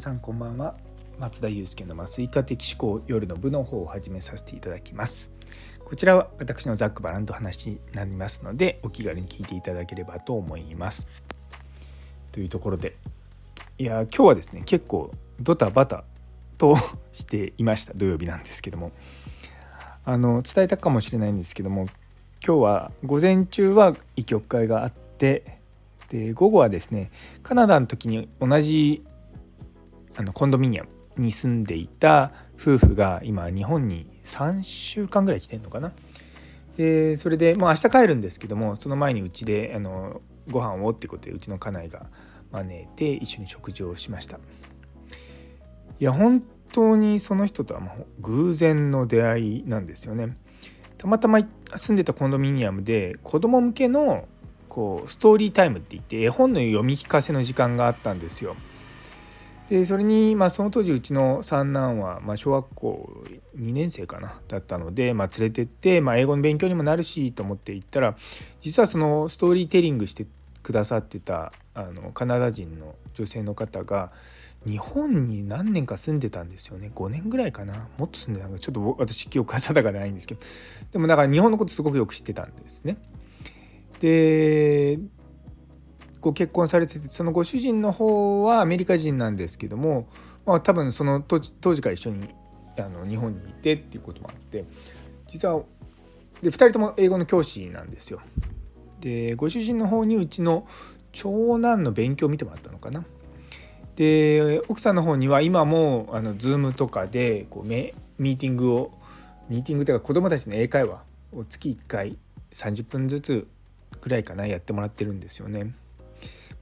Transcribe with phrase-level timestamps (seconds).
[0.00, 0.74] さんこんばんは。
[1.18, 5.30] 松田祐介の麻酔科的思考夜の部の方を始めさせていただきます。
[5.84, 11.22] こちらは私のざっくばらんと話になりますのでお気軽に聞いていただければと思います。
[12.32, 12.96] というところで
[13.76, 16.04] いや今日はですね結構ドタバタ
[16.56, 16.78] と
[17.12, 17.92] していました。
[17.92, 18.92] 土曜日なんですけども。
[20.06, 21.86] あの伝えたかもしれないんですけども
[22.44, 25.58] 今日は午前中は医局会があって
[26.08, 27.10] で午後はですね
[27.42, 29.04] カナダの時に同じ
[30.20, 35.92] あのコンドミニアムに住んでいた夫婦が今日本に3週間ぐらい来てんのかな。
[36.76, 40.20] でそれでもう明日帰るんですけどもその前にうちであの
[40.50, 42.06] ご飯をってことでうちの家内が
[42.52, 44.38] 招いて一緒に食事をしました。
[45.98, 50.36] いや本当にその人とはもう偶然の出会いなんですよね。
[50.98, 51.40] たまたま
[51.76, 54.28] 住んでたコンドミニアムで子供向けの
[54.68, 58.54] こうストーリータイムって言って絵本の読み聞かせの時間があったんですよ。
[59.70, 63.24] でそれに、まあ、その当時うちの三男は、まあ、小学校
[63.56, 68.16] 2年生かなだったので、まあ、連れてって、まあ、英語の勉強にもなるしと思って行ったら
[68.60, 70.26] 実はそのストーリーテリングして
[70.64, 74.10] くださってたあのカナダ人の女性の方が
[74.66, 76.90] 日本に何年か住んでたんですよね。
[76.94, 77.88] 5年ぐらいかな。
[77.96, 78.58] もっと住んでたのか。
[78.58, 80.40] ちょっと私記憶が定かでないんですけど。
[80.92, 82.98] でもだから日本のことすごくよく知ってたんですね。
[84.00, 84.98] で
[86.20, 90.08] ご結婚されててそのご主人の方はアメリカ人なんですけども、
[90.44, 92.28] まあ、多分その当時から一緒に
[92.78, 94.64] あの日本にいてっていうこともあって
[95.28, 95.62] 実は
[96.42, 98.20] で2人とも英語の教師なんですよ。
[99.00, 100.66] でご主人の方にうちの
[101.12, 103.04] 長男の勉強を見てもらったのかな。
[103.96, 108.92] で奥さんの方には今もあの Zoom とかでこうミーティングを
[109.48, 112.16] ミーティングというか子どもたちの英会話を月1回
[112.52, 113.46] 30分ずつ
[114.00, 115.74] ぐらいかなやってもらってるんですよね。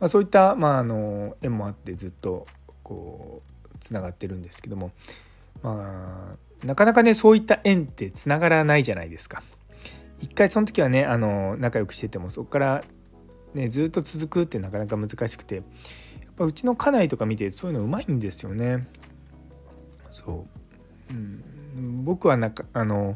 [0.00, 2.46] まあ、そういった、まあ、あの縁もあってずっと
[2.82, 3.42] こ
[3.74, 4.92] うつながってるんですけども、
[5.62, 9.42] まあ、なかなかねそういった縁ってつながらないじゃないですか。
[10.20, 12.84] 一回その時はねあの仲良くしててもそこから、
[13.54, 15.64] ね、ずっと続くってなかなか難しくてやっ
[16.36, 18.86] ぱうちの家内とか見てそういうのうまいんですよね。
[20.10, 20.46] そ
[21.10, 23.14] う、うん、僕はなんかあの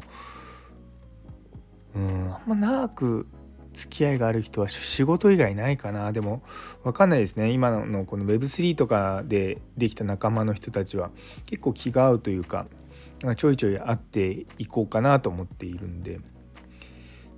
[1.95, 3.27] うんあんま長く
[3.73, 6.11] 付き合いがある人は仕事以外ないかな。
[6.11, 6.43] でも
[6.83, 7.51] 分かんないですね。
[7.51, 11.11] 今のこの Web3 とかでできた仲間の人たちは
[11.45, 12.67] 結構気が合うというか
[13.37, 16.19] ちょいちょい会っていこうかなと思っているんで。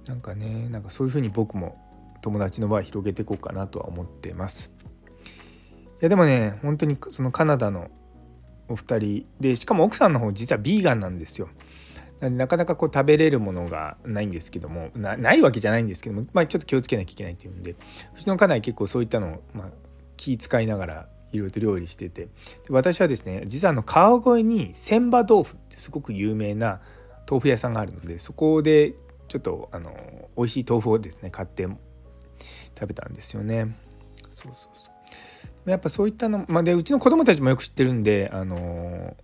[0.07, 1.77] なんかねなんかそういう風に僕も
[2.21, 4.71] 友達の場合広げていこうかなとは思ってます。
[6.01, 7.89] いやでもね本当にそのカナダの
[8.67, 11.47] お二人でしかも奥さんの方実はビーガンなんですよ。
[12.29, 17.75] なかなかこう食べれるものがないんですけどもないわけじゃないんですけども、まあ、ちょっと気をつけなきゃいけないっていうんで
[18.15, 19.69] うちの家内結構そういったのを、まあ、
[20.17, 22.29] 気使いながらいろいろと料理してて
[22.69, 26.81] 私はですね実はあの川越に千葉豆腐ってすごく有名な
[27.29, 28.93] 豆腐屋さんがあるのでそこで
[29.27, 29.95] ちょっとあの
[30.37, 33.75] 美味しい豆腐をですね買って食べたんですよね。
[34.31, 34.91] そうそうそ
[35.65, 39.15] うやっぱそういったの、まあ、でうちの子供たちもよく知ってるんであの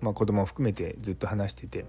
[0.00, 1.84] まあ、子供を含めてずっと話してて。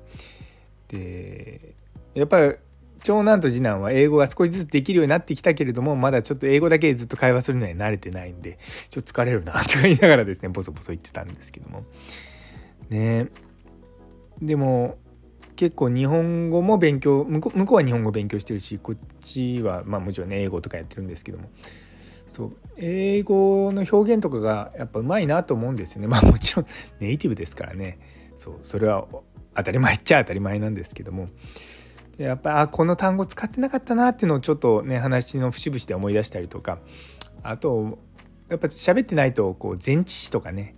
[0.87, 1.75] で
[2.13, 2.55] やっぱり
[3.03, 8.57] 長男と次男は英語が少しずつできるようになってきたけれどもまだちょっと英語だけでずっと会話するのに慣れてないんで
[8.89, 11.83] ちょっと疲れるなとか言いながらですねボソボソ言ってたんですけども。
[12.89, 13.27] ね。
[14.41, 14.97] でも
[15.55, 21.49] 結構日本語も勉強向こうは日本語勉強してるしこっちはまあもちろんね英語とかやってるんですけども。
[22.27, 26.07] そう英語の表現とかがやっぱうまいなと思うんですよね。
[26.11, 26.65] まあもちろん
[26.99, 27.97] ネイティブですからね。
[28.35, 29.07] そうそれは
[29.55, 31.29] 当たり前っちゃ当たり前なんですけども。
[32.17, 36.79] やっぱあこの単語使ってなかったなっていうのをちょっとね話の節々で思い出したりとか。
[37.43, 37.99] あと
[38.49, 40.75] やっぱ喋ってないとこう前置詞とかね。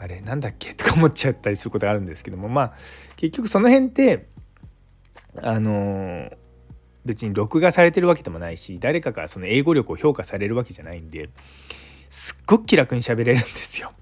[0.00, 2.48] あれなんだっけとか思っちゃったりすることがあるんですけども。
[2.48, 2.72] まあ
[3.16, 4.26] 結局その辺って
[5.36, 6.36] あのー
[7.04, 11.30] 別に録画されてるわけでもないし誰かからその英語力を評価されるわけじゃないんで
[12.10, 13.92] すっごく気楽に喋れるんですよ。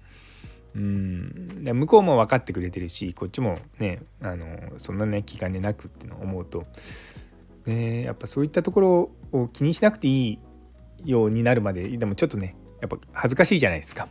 [0.75, 1.62] うん。
[1.62, 4.46] 向こうも分かってくれてるしこっちもねあの
[4.76, 6.64] そんなね気兼ねなくっての思うと、
[7.64, 10.38] ね、やっぱそういったところを気にしなくていい
[11.04, 14.08] ようになるまででもちょっとねやっぱ恥ずかしいじゃないですか。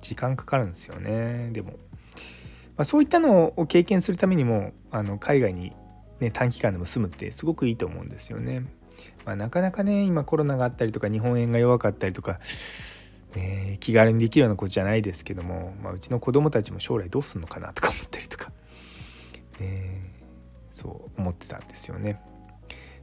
[0.00, 1.50] 時間かかるんですよね。
[1.52, 1.76] でも、ま
[2.78, 5.72] あ、そういったのを経験するためにもあの海外に
[6.20, 8.64] ね、短期間でも済むってすごくいいと思うんですよね。
[9.24, 12.38] まあ、なかなかね今コロナがあったりとか日本円が弱かったりとか、
[13.34, 18.52] ね、気軽にできるようなことじゃないですけども、まあ、うちの子供たちも将来どうするのかなとか思ったりとか、
[19.58, 20.14] ね、
[20.70, 22.20] そう思ってたんですよね。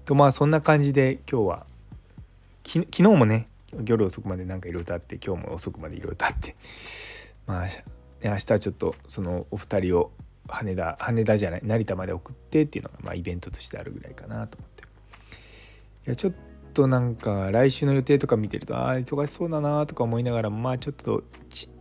[0.05, 1.65] とまあそんな感じで今日は
[2.65, 3.47] 昨日もね
[3.85, 6.55] 夜遅くまでなんかいろいろとあって今日も遅くまでいろいろとあって
[7.47, 7.67] まあ、
[8.21, 10.11] 明日はちょっとそのお二人を
[10.47, 14.83] 羽田羽田じゃない成田まで送ってっていうのがまあイベントとしてあるぐらいかなと思って。
[16.07, 16.33] いやちょっ
[16.73, 21.23] となんか来週の予定とか見てるとああ忙しそうだなとか思いながらまあちょっと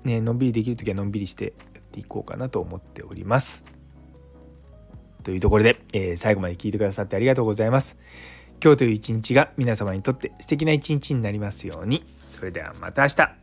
[0.05, 3.65] ねのんびりできる時はのんびりしてやっていこうかなと思っております。
[5.23, 7.97] というところで、えー、最後まで聞いてくださってありがとうございます。
[8.63, 12.05] 今日という一日が皆様にとって素敵な一日になりますように。
[12.27, 13.37] それではまた明日。